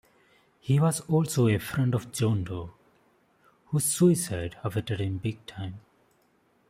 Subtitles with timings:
[0.59, 2.71] He was also a friend of Jon Dough,
[3.65, 5.81] whose suicide affected him big time.